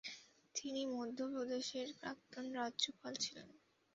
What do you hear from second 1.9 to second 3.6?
প্রাক্তন রাজ্যপাল ছিলেন।